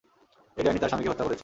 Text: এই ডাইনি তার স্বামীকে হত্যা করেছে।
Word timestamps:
এই 0.57 0.63
ডাইনি 0.65 0.79
তার 0.79 0.89
স্বামীকে 0.89 1.09
হত্যা 1.11 1.25
করেছে। 1.25 1.39